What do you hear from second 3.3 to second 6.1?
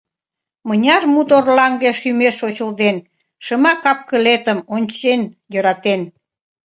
Шыма кап-кылетым ончен йӧратен!